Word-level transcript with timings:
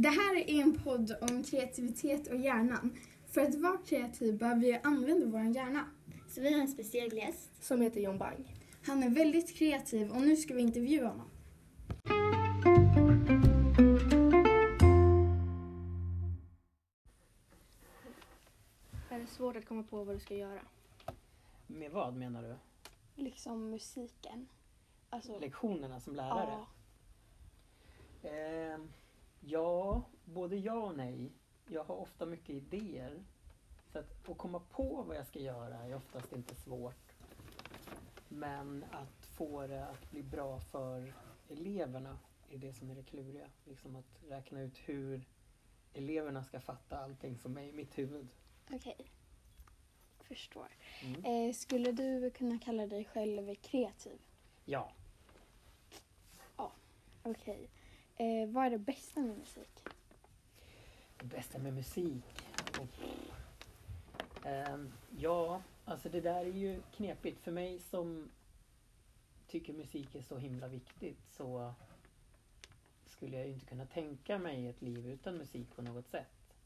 Det 0.00 0.08
här 0.08 0.36
är 0.36 0.62
en 0.62 0.78
podd 0.84 1.16
om 1.20 1.42
kreativitet 1.42 2.26
och 2.26 2.36
hjärnan. 2.36 2.98
För 3.26 3.40
att 3.40 3.54
vara 3.54 3.78
kreativ 3.78 4.38
behöver 4.38 4.60
vi 4.60 4.80
använda 4.82 5.26
vår 5.26 5.56
hjärna. 5.56 5.84
Så 6.28 6.40
vi 6.40 6.52
har 6.52 6.60
en 6.60 6.68
speciell 6.68 7.12
gäst. 7.16 7.64
Som 7.64 7.80
heter 7.80 8.00
John 8.00 8.18
Bang. 8.18 8.56
Han 8.86 9.02
är 9.02 9.10
väldigt 9.10 9.56
kreativ 9.56 10.10
och 10.10 10.20
nu 10.20 10.36
ska 10.36 10.54
vi 10.54 10.62
intervjua 10.62 11.08
honom. 11.08 11.30
Är 19.10 19.18
det 19.18 19.26
svårt 19.26 19.56
att 19.56 19.66
komma 19.66 19.82
på 19.82 20.04
vad 20.04 20.16
du 20.16 20.20
ska 20.20 20.34
göra? 20.34 20.60
Med 21.66 21.90
vad 21.90 22.14
menar 22.14 22.42
du? 22.42 22.56
Liksom 23.22 23.70
musiken. 23.70 24.48
Alltså, 25.10 25.38
Lektionerna 25.38 26.00
som 26.00 26.14
lärare? 26.14 26.58
ja. 28.22 28.28
Eh, 28.30 28.78
ja, 29.40 30.02
både 30.24 30.56
ja 30.56 30.74
och 30.74 30.96
nej. 30.96 31.32
Jag 31.68 31.84
har 31.84 31.94
ofta 31.94 32.26
mycket 32.26 32.50
idéer. 32.50 33.24
Så 33.92 33.98
att, 33.98 34.28
att 34.28 34.38
komma 34.38 34.60
på 34.70 35.04
vad 35.08 35.16
jag 35.16 35.26
ska 35.26 35.38
göra 35.38 35.76
är 35.76 35.94
oftast 35.94 36.32
inte 36.32 36.54
svårt. 36.54 37.12
Men 38.28 38.84
att 38.90 39.26
få 39.26 39.66
det 39.66 39.86
att 39.86 40.10
bli 40.10 40.22
bra 40.22 40.60
för 40.60 41.14
eleverna 41.48 42.18
är 42.50 42.58
det 42.58 42.72
som 42.72 42.90
är 42.90 42.94
det 42.94 43.02
kluriga. 43.02 43.48
Liksom 43.64 43.96
att 43.96 44.22
räkna 44.28 44.60
ut 44.60 44.78
hur 44.78 45.24
eleverna 45.92 46.44
ska 46.44 46.60
fatta 46.60 46.98
allting 46.98 47.38
som 47.38 47.58
är 47.58 47.62
i 47.62 47.72
mitt 47.72 47.98
huvud. 47.98 48.28
Okej. 48.70 49.12
Förstår. 50.20 50.68
Mm. 51.02 51.24
Eh, 51.24 51.54
skulle 51.54 51.92
du 51.92 52.30
kunna 52.30 52.58
kalla 52.58 52.86
dig 52.86 53.04
själv 53.04 53.54
kreativ? 53.54 54.18
Ja, 54.64 54.92
Okej. 57.30 57.70
Eh, 58.20 58.48
vad 58.48 58.66
är 58.66 58.70
det 58.70 58.78
bästa 58.78 59.20
med 59.20 59.38
musik? 59.38 59.84
Det 61.18 61.26
bästa 61.26 61.58
med 61.58 61.74
musik? 61.74 62.24
Och, 62.80 64.46
eh, 64.46 64.78
ja, 65.18 65.62
alltså 65.84 66.08
det 66.08 66.20
där 66.20 66.44
är 66.44 66.52
ju 66.52 66.82
knepigt. 66.96 67.40
För 67.40 67.52
mig 67.52 67.78
som 67.78 68.30
tycker 69.46 69.72
musik 69.72 70.14
är 70.14 70.22
så 70.22 70.38
himla 70.38 70.68
viktigt 70.68 71.18
så 71.30 71.74
skulle 73.06 73.36
jag 73.36 73.46
ju 73.46 73.52
inte 73.52 73.66
kunna 73.66 73.86
tänka 73.86 74.38
mig 74.38 74.66
ett 74.66 74.82
liv 74.82 75.06
utan 75.06 75.36
musik 75.36 75.76
på 75.76 75.82
något 75.82 76.08
sätt. 76.08 76.56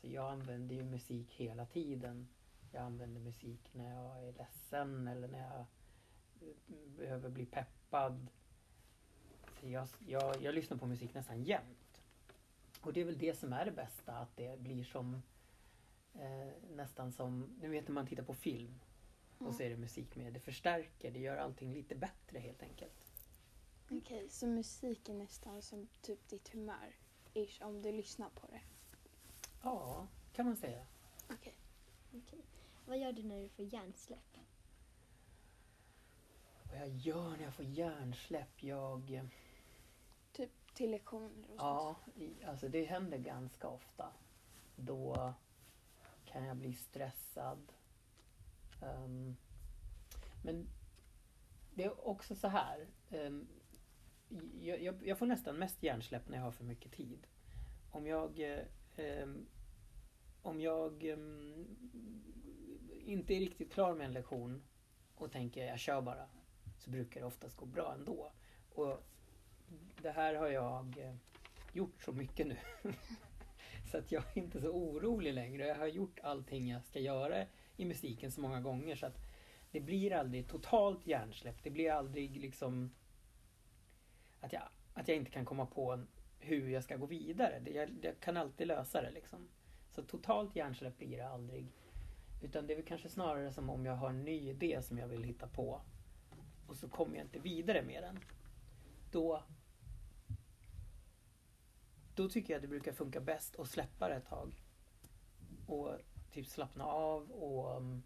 Så 0.00 0.08
jag 0.08 0.32
använder 0.32 0.74
ju 0.74 0.84
musik 0.84 1.34
hela 1.34 1.66
tiden. 1.66 2.28
Jag 2.72 2.82
använder 2.82 3.20
musik 3.20 3.74
när 3.74 3.94
jag 3.94 4.28
är 4.28 4.32
ledsen 4.32 5.08
eller 5.08 5.28
när 5.28 5.40
jag 5.40 5.66
eh, 6.40 6.96
behöver 6.98 7.28
bli 7.28 7.46
peppad. 7.46 8.30
Jag, 9.62 9.88
jag, 10.06 10.42
jag 10.42 10.54
lyssnar 10.54 10.76
på 10.78 10.86
musik 10.86 11.14
nästan 11.14 11.42
jämt. 11.42 12.02
Och 12.80 12.92
det 12.92 13.00
är 13.00 13.04
väl 13.04 13.18
det 13.18 13.38
som 13.38 13.52
är 13.52 13.64
det 13.64 13.70
bästa, 13.70 14.12
att 14.12 14.36
det 14.36 14.60
blir 14.60 14.84
som 14.84 15.22
eh, 16.14 16.52
nästan 16.76 17.12
som, 17.12 17.56
nu 17.60 17.68
vet 17.68 17.88
när 17.88 17.94
man 17.94 18.06
tittar 18.06 18.22
på 18.22 18.34
film 18.34 18.80
och 19.38 19.54
så 19.54 19.62
är 19.62 19.70
det 19.70 19.76
musik 19.76 20.16
med. 20.16 20.32
Det 20.32 20.40
förstärker, 20.40 21.10
det 21.10 21.18
gör 21.20 21.36
allting 21.36 21.72
lite 21.72 21.94
bättre 21.94 22.38
helt 22.38 22.62
enkelt. 22.62 23.12
Okej, 23.90 24.28
så 24.28 24.46
musik 24.46 25.08
är 25.08 25.14
nästan 25.14 25.62
som 25.62 25.88
typ 26.02 26.28
ditt 26.28 26.48
humör? 26.48 26.96
Ish, 27.34 27.62
om 27.62 27.82
du 27.82 27.92
lyssnar 27.92 28.30
på 28.30 28.46
det. 28.46 28.60
Ja, 29.62 30.06
kan 30.32 30.46
man 30.46 30.56
säga. 30.56 30.86
Okej. 31.30 31.54
Okej. 32.14 32.44
Vad 32.86 32.98
gör 32.98 33.12
du 33.12 33.22
när 33.22 33.42
du 33.42 33.48
får 33.48 33.64
hjärnsläpp? 33.64 34.36
Vad 36.62 36.80
jag 36.80 36.88
gör 36.88 37.30
när 37.30 37.44
jag 37.44 37.54
får 37.54 37.64
hjärnsläpp, 37.64 38.62
jag 38.62 39.30
till 40.80 40.90
lektioner 40.90 41.50
och 41.50 41.56
Ja, 41.58 41.96
i, 42.14 42.44
alltså 42.44 42.68
det 42.68 42.84
händer 42.84 43.18
ganska 43.18 43.68
ofta. 43.68 44.12
Då 44.76 45.34
kan 46.24 46.44
jag 46.44 46.56
bli 46.56 46.72
stressad. 46.72 47.72
Um, 48.82 49.36
men 50.44 50.68
det 51.74 51.84
är 51.84 52.08
också 52.08 52.34
så 52.34 52.48
här. 52.48 52.86
Um, 53.10 53.48
jag, 54.60 54.82
jag, 54.82 55.06
jag 55.06 55.18
får 55.18 55.26
nästan 55.26 55.56
mest 55.56 55.82
hjärnsläpp 55.82 56.28
när 56.28 56.36
jag 56.36 56.44
har 56.44 56.52
för 56.52 56.64
mycket 56.64 56.92
tid. 56.92 57.26
Om 57.90 58.06
jag 58.06 58.40
um, 58.96 59.46
om 60.42 60.60
jag 60.60 61.04
inte 63.04 63.34
är 63.34 63.40
riktigt 63.40 63.72
klar 63.72 63.94
med 63.94 64.06
en 64.06 64.12
lektion 64.12 64.62
och 65.14 65.32
tänker 65.32 65.66
jag 65.66 65.78
kör 65.78 66.00
bara 66.00 66.28
så 66.78 66.90
brukar 66.90 67.20
det 67.20 67.26
oftast 67.26 67.56
gå 67.56 67.66
bra 67.66 67.94
ändå. 67.94 68.32
Och 68.74 69.06
det 70.02 70.10
här 70.10 70.34
har 70.34 70.48
jag 70.48 70.98
eh, 70.98 71.14
gjort 71.72 72.02
så 72.02 72.12
mycket 72.12 72.46
nu. 72.46 72.56
så 73.90 73.98
att 73.98 74.12
jag 74.12 74.22
är 74.34 74.38
inte 74.38 74.60
så 74.60 74.68
orolig 74.68 75.34
längre. 75.34 75.66
Jag 75.66 75.74
har 75.74 75.86
gjort 75.86 76.20
allting 76.22 76.68
jag 76.68 76.84
ska 76.84 76.98
göra 76.98 77.46
i 77.76 77.84
musiken 77.84 78.32
så 78.32 78.40
många 78.40 78.60
gånger 78.60 78.96
så 78.96 79.06
att 79.06 79.18
det 79.70 79.80
blir 79.80 80.12
aldrig 80.12 80.48
totalt 80.48 81.06
hjärnsläpp. 81.06 81.62
Det 81.62 81.70
blir 81.70 81.92
aldrig 81.92 82.36
liksom 82.36 82.90
att 84.40 84.52
jag, 84.52 84.62
att 84.94 85.08
jag 85.08 85.16
inte 85.16 85.30
kan 85.30 85.44
komma 85.44 85.66
på 85.66 86.04
hur 86.38 86.68
jag 86.68 86.84
ska 86.84 86.96
gå 86.96 87.06
vidare. 87.06 87.62
Jag, 87.74 87.90
jag 88.02 88.20
kan 88.20 88.36
alltid 88.36 88.66
lösa 88.66 89.02
det 89.02 89.10
liksom. 89.10 89.48
Så 89.90 90.02
totalt 90.02 90.56
hjärnsläpp 90.56 90.98
blir 90.98 91.16
det 91.16 91.28
aldrig. 91.28 91.66
Utan 92.42 92.66
det 92.66 92.72
är 92.72 92.76
väl 92.76 92.86
kanske 92.86 93.08
snarare 93.08 93.52
som 93.52 93.70
om 93.70 93.86
jag 93.86 93.96
har 93.96 94.10
en 94.10 94.24
ny 94.24 94.50
idé 94.50 94.82
som 94.82 94.98
jag 94.98 95.08
vill 95.08 95.24
hitta 95.24 95.46
på 95.46 95.80
och 96.66 96.76
så 96.76 96.88
kommer 96.88 97.16
jag 97.16 97.24
inte 97.24 97.38
vidare 97.38 97.82
med 97.82 98.02
den. 98.02 98.18
Då 99.10 99.42
då 102.22 102.28
tycker 102.28 102.52
jag 102.52 102.62
det 102.62 102.68
brukar 102.68 102.92
funka 102.92 103.20
bäst 103.20 103.60
att 103.60 103.68
släppa 103.68 104.08
det 104.08 104.14
ett 104.14 104.28
tag. 104.28 104.62
Och 105.66 105.90
typ 106.30 106.46
slappna 106.46 106.84
av 106.84 107.30
och 107.30 107.76
um, 107.76 108.02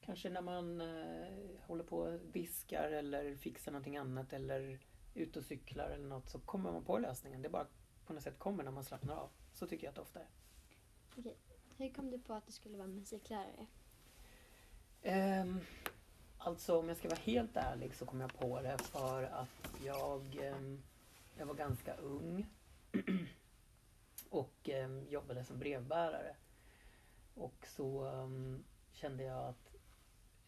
kanske 0.00 0.30
när 0.30 0.42
man 0.42 0.80
eh, 0.80 1.60
håller 1.60 1.84
på 1.84 1.98
och 1.98 2.20
diskar 2.32 2.90
eller 2.90 3.36
fixar 3.36 3.72
någonting 3.72 3.96
annat 3.96 4.32
eller 4.32 4.78
ut 5.14 5.36
och 5.36 5.44
cyklar 5.44 5.90
eller 5.90 6.08
något 6.08 6.28
så 6.28 6.38
kommer 6.38 6.72
man 6.72 6.84
på 6.84 6.98
lösningen. 6.98 7.42
Det 7.42 7.48
bara 7.48 7.66
på 8.06 8.12
något 8.12 8.22
sätt 8.22 8.38
kommer 8.38 8.64
när 8.64 8.70
man 8.70 8.84
slappnar 8.84 9.14
av. 9.14 9.30
Så 9.52 9.66
tycker 9.66 9.84
jag 9.84 9.90
att 9.90 9.96
det 9.96 10.02
ofta 10.02 10.20
är. 10.20 10.28
Hur 11.76 11.90
kom 11.90 12.10
du 12.10 12.18
på 12.18 12.34
att 12.34 12.46
du 12.46 12.52
skulle 12.52 12.78
vara 12.78 12.88
musiklärare? 12.88 13.66
Ehm, 15.02 15.60
alltså 16.38 16.78
om 16.78 16.88
jag 16.88 16.96
ska 16.96 17.08
vara 17.08 17.20
helt 17.20 17.56
ärlig 17.56 17.94
så 17.94 18.06
kom 18.06 18.20
jag 18.20 18.34
på 18.34 18.62
det 18.62 18.78
för 18.78 19.22
att 19.22 19.70
jag, 19.84 20.36
ehm, 20.42 20.82
jag 21.38 21.46
var 21.46 21.54
ganska 21.54 21.94
ung 21.94 22.46
och 24.30 24.68
ehm, 24.68 25.08
jobbade 25.08 25.44
som 25.44 25.58
brevbärare. 25.58 26.36
Och 27.34 27.66
så 27.66 28.04
ehm, 28.06 28.64
kände 28.92 29.24
jag 29.24 29.48
att 29.48 29.76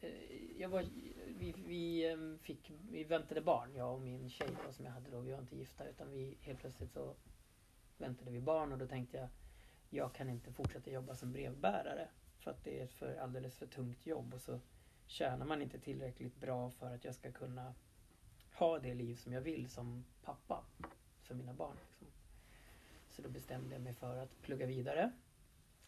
eh, 0.01 0.61
jag 0.61 0.69
var, 0.69 0.87
vi, 1.27 1.55
vi, 1.67 2.07
ehm, 2.07 2.39
fick, 2.39 2.73
vi 2.91 3.05
väntade 3.05 3.41
barn, 3.41 3.75
jag 3.75 3.95
och 3.95 4.01
min 4.01 4.31
tjej 4.31 4.57
då, 4.67 4.73
som 4.73 4.85
jag 4.85 4.93
hade 4.93 5.11
då. 5.11 5.21
Vi 5.21 5.33
var 5.33 5.41
inte 5.41 5.57
gifta 5.57 5.89
utan 5.89 6.11
vi 6.11 6.37
helt 6.41 6.59
plötsligt 6.59 6.93
så 6.93 7.15
väntade 7.99 8.31
vi 8.31 8.41
barn 8.41 8.73
och 8.73 8.79
då 8.79 8.87
tänkte 8.87 9.17
jag 9.17 9.29
jag 9.95 10.13
kan 10.13 10.31
inte 10.31 10.53
fortsätta 10.53 10.91
jobba 10.91 11.15
som 11.15 11.33
brevbärare 11.33 12.09
för 12.39 12.51
att 12.51 12.65
det 12.65 12.81
är 12.81 12.85
ett 12.85 12.93
för, 12.93 13.17
alldeles 13.17 13.57
för 13.57 13.67
tungt 13.67 14.07
jobb 14.07 14.35
och 14.35 14.41
så 14.41 14.61
tjänar 15.07 15.47
man 15.47 15.63
inte 15.63 15.79
tillräckligt 15.79 16.37
bra 16.37 16.71
för 16.71 16.95
att 16.95 17.05
jag 17.05 17.15
ska 17.15 17.33
kunna 17.33 17.75
ha 18.55 18.79
det 18.79 18.95
liv 18.95 19.17
som 19.17 19.33
jag 19.33 19.41
vill 19.41 19.69
som 19.69 20.05
pappa 20.23 20.65
för 21.23 21.35
mina 21.35 21.55
barn. 21.55 21.77
Så 23.17 23.23
då 23.23 23.29
bestämde 23.29 23.75
jag 23.75 23.83
mig 23.83 23.95
för 23.95 24.17
att 24.17 24.43
plugga 24.43 24.67
vidare 24.67 25.13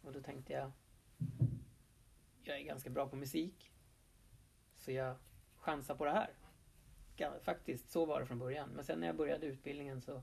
och 0.03 0.13
då 0.13 0.21
tänkte 0.21 0.53
jag 0.53 0.73
jag 2.43 2.59
är 2.59 2.63
ganska 2.63 2.91
bra 2.91 3.09
på 3.09 3.17
musik 3.17 3.73
så 4.77 4.93
jag 4.93 5.17
chansar 5.57 5.95
på 5.95 6.05
det 6.05 6.11
här. 6.11 6.31
Faktiskt, 7.41 7.91
så 7.91 8.07
var 8.07 8.21
det 8.21 8.27
från 8.27 8.39
början. 8.39 8.71
Men 8.71 8.85
sen 8.85 9.01
när 9.01 9.07
jag 9.07 9.17
började 9.17 9.47
utbildningen 9.47 10.01
så 10.01 10.23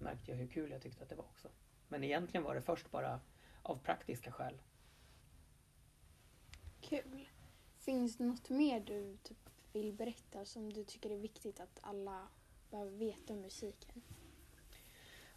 märkte 0.00 0.30
jag 0.30 0.38
hur 0.38 0.46
kul 0.46 0.70
jag 0.70 0.82
tyckte 0.82 1.02
att 1.02 1.08
det 1.08 1.16
var 1.16 1.24
också. 1.24 1.48
Men 1.88 2.04
egentligen 2.04 2.44
var 2.44 2.54
det 2.54 2.62
först 2.62 2.90
bara 2.90 3.20
av 3.62 3.76
praktiska 3.76 4.32
skäl. 4.32 4.62
Kul. 6.80 7.28
Finns 7.78 8.16
det 8.16 8.24
något 8.24 8.50
mer 8.50 8.80
du 8.80 9.16
typ 9.16 9.50
vill 9.72 9.92
berätta 9.92 10.44
som 10.44 10.72
du 10.72 10.84
tycker 10.84 11.10
är 11.10 11.18
viktigt 11.18 11.60
att 11.60 11.78
alla 11.80 12.28
behöver 12.70 12.90
veta 12.90 13.32
om 13.32 13.40
musiken? 13.40 14.02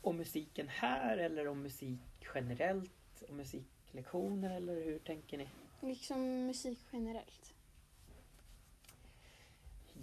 Om 0.02 0.18
musiken 0.18 0.68
här 0.68 1.18
eller 1.18 1.48
om 1.48 1.62
musik 1.62 2.00
generellt? 2.36 3.24
Om 3.30 3.38
musiklektioner 3.38 4.56
eller 4.56 4.76
hur 4.86 5.00
tänker 5.00 5.38
ni? 5.38 5.50
Liksom 5.82 6.48
musik 6.48 6.80
generellt. 6.92 7.54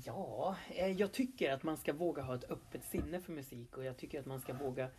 Ja, 0.04 0.56
eh, 0.68 0.92
jag 0.92 1.12
tycker 1.12 1.52
att 1.52 1.62
man 1.62 1.76
ska 1.76 1.92
våga 1.92 2.22
ha 2.22 2.34
ett 2.34 2.50
öppet 2.50 2.84
sinne 2.84 3.20
för 3.20 3.32
musik 3.32 3.76
och 3.76 3.84
jag 3.84 3.96
tycker 3.96 4.20
att 4.20 4.26
man 4.26 4.40
ska 4.40 4.52
våga 4.52 4.90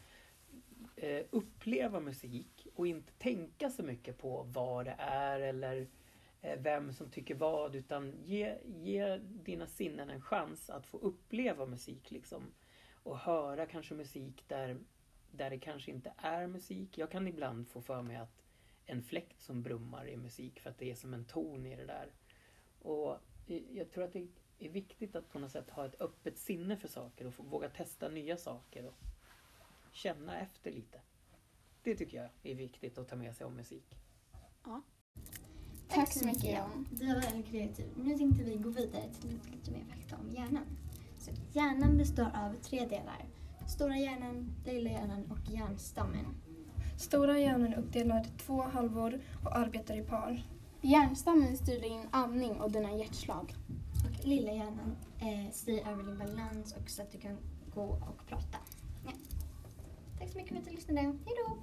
eh, 0.96 1.26
uppleva 1.30 2.00
musik 2.00 2.68
och 2.76 2.88
inte 2.88 3.12
tänka 3.14 3.70
så 3.70 3.84
mycket 3.84 4.18
på 4.18 4.44
vad 4.44 4.86
det 4.86 4.96
är 4.98 5.40
eller 5.40 5.88
eh, 6.42 6.60
vem 6.60 6.94
som 6.94 7.10
tycker 7.10 7.36
vad 7.36 7.76
utan 7.76 8.14
ge, 8.26 8.58
ge 8.66 9.18
dina 9.18 9.68
sinnen 9.68 10.10
en 10.10 10.22
chans 10.22 10.70
att 10.70 10.88
få 10.88 10.98
uppleva 10.98 11.66
musik 11.66 12.12
liksom. 12.12 12.44
Och 13.08 13.18
höra 13.18 13.66
kanske 13.66 13.94
musik 13.94 14.44
där 14.48 14.78
där 15.32 15.50
det 15.50 15.60
kanske 15.60 15.92
inte 15.92 16.14
är 16.18 16.48
musik. 16.48 16.98
Jag 16.98 17.12
kan 17.12 17.28
ibland 17.28 17.68
få 17.68 17.82
för 17.82 18.02
mig 18.02 18.16
att 18.16 18.44
en 18.86 19.04
fläkt 19.04 19.42
som 19.42 19.64
brummar 19.64 20.08
är 20.08 20.18
musik 20.18 20.60
för 20.60 20.70
att 20.70 20.78
det 20.78 20.92
är 20.92 20.96
som 20.96 21.14
en 21.14 21.26
ton 21.26 21.66
i 21.66 21.76
det 21.76 21.86
där. 21.86 22.12
Och 22.82 23.18
jag 23.72 23.92
tror 23.92 24.04
att 24.04 24.14
det 24.14 24.28
är 24.60 24.70
viktigt 24.70 25.16
att 25.16 25.30
på 25.30 25.40
något 25.40 25.52
sätt 25.52 25.70
ha 25.70 25.86
ett 25.86 26.02
öppet 26.02 26.38
sinne 26.38 26.78
för 26.78 26.88
saker 26.88 27.28
och 27.28 27.46
våga 27.46 27.70
testa 27.70 28.10
nya 28.10 28.38
saker 28.38 28.86
och 28.86 28.96
känna 29.92 30.40
efter 30.40 30.72
lite. 30.72 31.02
Det 31.84 31.96
tycker 31.96 32.18
jag 32.18 32.30
är 32.44 32.56
viktigt 32.56 32.98
att 32.98 33.08
ta 33.08 33.16
med 33.16 33.36
sig 33.36 33.48
om 33.48 33.56
musik. 33.56 33.96
Ja. 34.64 34.82
Tack 35.88 36.14
så 36.14 36.26
mycket 36.26 36.44
Jan. 36.44 36.88
Du 36.92 37.08
var 37.08 37.22
väldigt 37.22 37.48
kreativ. 37.48 37.86
Nu 37.98 38.18
tänkte 38.18 38.44
vi 38.44 38.56
gå 38.56 38.70
vidare 38.70 39.14
till 39.14 39.40
lite 39.52 39.72
mer 39.72 39.86
fakta 39.86 40.18
om 40.18 40.32
hjärnan. 40.32 40.87
Så 41.28 41.60
hjärnan 41.60 41.98
består 41.98 42.32
av 42.36 42.54
tre 42.54 42.80
delar. 42.86 43.26
Stora 43.68 43.98
hjärnan, 43.98 44.56
lilla 44.66 44.90
hjärnan 44.90 45.32
och 45.32 45.52
hjärnstammen. 45.52 46.26
Stora 46.98 47.40
hjärnan 47.40 47.74
är 47.74 47.78
uppdelad 47.80 48.26
i 48.26 48.30
två 48.40 48.62
halvor 48.62 49.20
och 49.46 49.58
arbetar 49.58 49.98
i 49.98 50.02
par. 50.02 50.44
Hjärnstammen 50.82 51.58
styr 51.58 51.82
din 51.82 52.08
andning 52.12 52.62
och 52.62 52.72
dina 52.72 52.92
hjärtslag. 52.92 53.56
Och 54.06 54.26
lilla 54.28 54.52
hjärnan 54.52 54.96
eh, 55.20 55.52
styr 55.52 55.88
över 55.88 56.04
din 56.04 56.18
balans 56.18 56.76
och 56.76 56.90
så 56.90 57.02
att 57.02 57.12
du 57.12 57.18
kan 57.18 57.38
gå 57.74 57.84
och 57.84 58.28
prata. 58.28 58.58
Ja. 59.06 59.12
Tack 60.20 60.30
så 60.30 60.38
mycket 60.38 60.54
för 60.54 60.60
att 60.60 60.66
du 60.66 60.72
lyssnade. 60.72 61.02
Hej 61.02 61.16
då! 61.26 61.58